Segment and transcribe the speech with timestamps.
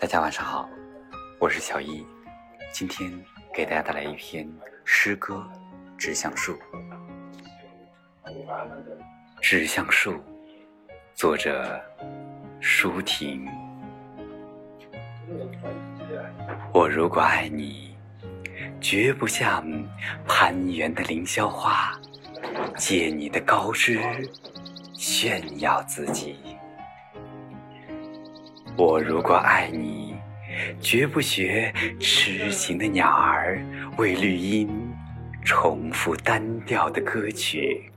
[0.00, 0.70] 大家晚上好，
[1.40, 2.06] 我是小易，
[2.72, 3.12] 今天
[3.52, 4.48] 给大家带来一篇
[4.84, 5.44] 诗歌
[5.96, 6.56] 《指向树》。
[9.42, 10.14] 指向树，
[11.16, 11.82] 作者
[12.60, 13.44] 舒婷。
[16.72, 17.96] 我如果爱你，
[18.80, 19.66] 绝不像
[20.28, 21.98] 攀援的凌霄花，
[22.76, 24.00] 借你的高枝
[24.94, 26.56] 炫耀自己。
[28.78, 30.14] 我如果爱你，
[30.80, 33.60] 绝不学痴情的鸟儿
[33.96, 34.68] 为绿荫
[35.44, 37.90] 重复单调的歌曲，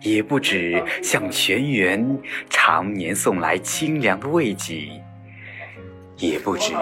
[0.00, 2.18] 也不止向泉源
[2.48, 4.88] 常年送来清凉的慰藉，
[6.16, 6.72] 也不止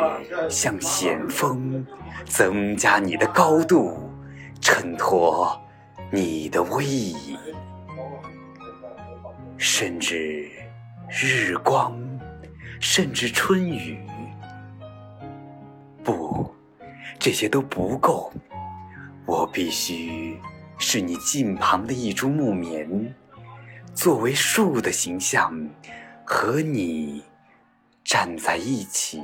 [0.49, 1.85] 向险峰
[2.27, 4.09] 增加你的高度，
[4.61, 5.61] 衬托
[6.13, 7.37] 你的威仪，
[9.59, 10.49] 甚至
[11.11, 12.06] 日光。
[12.81, 13.99] 甚至春雨，
[16.05, 16.55] 不，
[17.19, 18.33] 这些都不够。
[19.27, 20.39] 我必须
[20.79, 23.15] 是你近旁的一株木棉，
[23.95, 25.53] 作为树的形象，
[26.25, 27.25] 和你
[28.05, 29.23] 站在一起，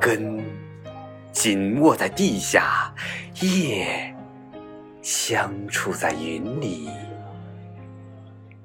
[0.00, 0.42] 根
[1.30, 2.94] 紧握在地下，
[3.42, 4.14] 叶
[5.02, 6.88] 相触在云里。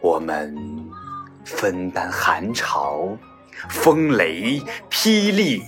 [0.00, 0.56] 我们
[1.44, 3.16] 分担寒潮、
[3.68, 5.62] 风雷、霹雳；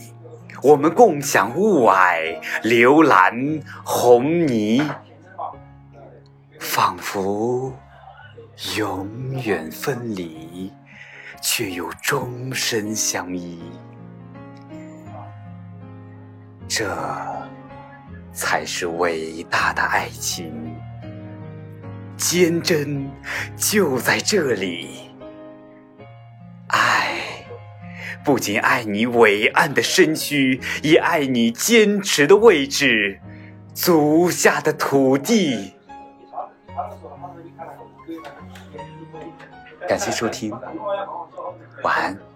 [0.63, 4.83] 我们共享雾霭、流岚、红泥，
[6.59, 7.77] 仿佛
[8.77, 9.07] 永
[9.45, 10.73] 远分离，
[11.43, 13.61] 却又终身相依。
[16.67, 16.97] 这
[18.33, 20.75] 才是伟大的爱情。
[22.17, 23.11] 坚贞
[23.57, 25.11] 就在这里，
[26.69, 27.19] 爱
[28.25, 33.21] 不仅爱你伟岸的身躯，也爱你坚持的位置，
[33.75, 35.75] 足下的土地。
[39.89, 40.53] 感谢收听，
[41.83, 42.32] 晚安。